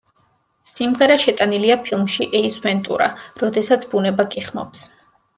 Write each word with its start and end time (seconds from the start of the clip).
სიმღერა 0.67 1.17
შეტანილია 1.23 1.75
ფილმში 1.87 2.27
ეის 2.39 2.57
ვენტურა: 2.63 3.09
როდესაც 3.43 3.85
ბუნება 3.93 4.25
გიხმობს. 4.37 4.87